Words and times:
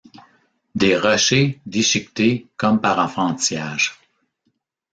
Des 0.73 0.97
rochers 0.97 1.61
déchiquetés 1.67 2.47
comme 2.57 2.81
par 2.81 2.97
enfantillage. 2.97 3.99